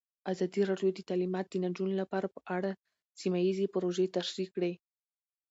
ازادي 0.31 0.61
راډیو 0.69 0.89
د 0.93 0.99
تعلیمات 1.09 1.45
د 1.49 1.55
نجونو 1.65 1.93
لپاره 2.01 2.27
په 2.35 2.39
اړه 2.55 2.71
سیمه 3.21 3.39
ییزې 3.45 3.67
پروژې 3.73 4.05
تشریح 4.17 4.49
کړې. 4.55 4.73